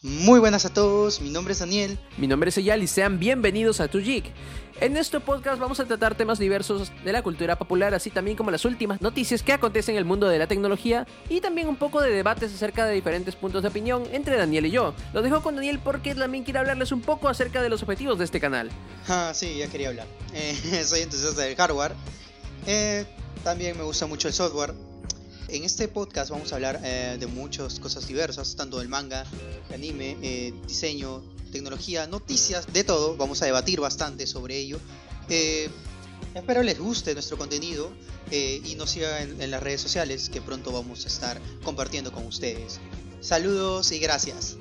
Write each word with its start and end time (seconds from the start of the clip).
Muy 0.00 0.38
buenas 0.38 0.64
a 0.64 0.72
todos, 0.72 1.20
mi 1.20 1.28
nombre 1.28 1.50
es 1.52 1.58
Daniel. 1.58 1.98
Mi 2.18 2.28
nombre 2.28 2.50
es 2.50 2.58
Eyal 2.58 2.84
y 2.84 2.86
sean 2.86 3.18
bienvenidos 3.18 3.80
a 3.80 3.88
Tu 3.88 3.98
Geek. 3.98 4.26
En 4.80 4.96
este 4.96 5.18
podcast 5.18 5.58
vamos 5.58 5.80
a 5.80 5.86
tratar 5.86 6.14
temas 6.14 6.38
diversos 6.38 6.92
de 7.04 7.12
la 7.12 7.20
cultura 7.20 7.58
popular, 7.58 7.92
así 7.94 8.10
también 8.10 8.36
como 8.36 8.52
las 8.52 8.64
últimas 8.64 9.02
noticias 9.02 9.42
que 9.42 9.52
acontecen 9.52 9.96
en 9.96 9.98
el 9.98 10.04
mundo 10.04 10.28
de 10.28 10.38
la 10.38 10.46
tecnología 10.46 11.04
y 11.28 11.40
también 11.40 11.66
un 11.66 11.74
poco 11.74 12.00
de 12.00 12.12
debates 12.12 12.54
acerca 12.54 12.86
de 12.86 12.94
diferentes 12.94 13.34
puntos 13.34 13.62
de 13.62 13.70
opinión 13.70 14.04
entre 14.12 14.36
Daniel 14.36 14.66
y 14.66 14.70
yo. 14.70 14.94
Lo 15.12 15.20
dejo 15.20 15.42
con 15.42 15.56
Daniel 15.56 15.80
porque 15.82 16.14
también 16.14 16.44
quiere 16.44 16.60
hablarles 16.60 16.92
un 16.92 17.00
poco 17.00 17.26
acerca 17.26 17.60
de 17.60 17.68
los 17.68 17.82
objetivos 17.82 18.18
de 18.18 18.24
este 18.24 18.38
canal. 18.38 18.70
Ah, 19.08 19.32
sí, 19.34 19.56
ya 19.58 19.66
quería 19.66 19.88
hablar. 19.88 20.06
Eh, 20.32 20.84
soy 20.84 21.00
entusiasta 21.00 21.42
del 21.42 21.56
hardware. 21.56 21.92
Eh, 22.68 23.04
también 23.42 23.76
me 23.76 23.82
gusta 23.82 24.06
mucho 24.06 24.28
el 24.28 24.34
software. 24.34 24.74
En 25.48 25.64
este 25.64 25.88
podcast 25.88 26.30
vamos 26.30 26.52
a 26.52 26.56
hablar 26.56 26.78
eh, 26.84 27.16
de 27.18 27.26
muchas 27.26 27.80
cosas 27.80 28.06
diversas, 28.06 28.54
tanto 28.54 28.80
del 28.80 28.88
manga, 28.88 29.24
anime, 29.72 30.18
eh, 30.20 30.52
diseño, 30.66 31.22
tecnología, 31.50 32.06
noticias, 32.06 32.70
de 32.70 32.84
todo. 32.84 33.16
Vamos 33.16 33.40
a 33.40 33.46
debatir 33.46 33.80
bastante 33.80 34.26
sobre 34.26 34.58
ello. 34.58 34.78
Eh, 35.30 35.70
espero 36.34 36.62
les 36.62 36.78
guste 36.78 37.14
nuestro 37.14 37.38
contenido 37.38 37.90
y 38.30 38.74
nos 38.76 38.90
sigan 38.90 39.40
en 39.40 39.50
las 39.50 39.62
redes 39.62 39.80
sociales 39.80 40.28
que 40.28 40.42
pronto 40.42 40.70
vamos 40.70 41.06
a 41.06 41.08
estar 41.08 41.40
compartiendo 41.64 42.12
con 42.12 42.26
ustedes. 42.26 42.78
Saludos 43.22 43.90
y 43.92 43.98
gracias. 44.00 44.58